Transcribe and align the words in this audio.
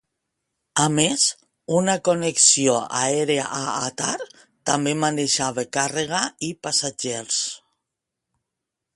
A 0.83 0.85
més, 0.99 1.23
una 1.79 1.97
connexió 2.07 2.77
aèria 3.01 3.43
a 3.57 3.59
Atar 3.89 4.15
també 4.69 4.93
manejava 5.03 5.65
càrrega 5.77 6.23
i 6.47 6.49
passatgers. 6.69 7.39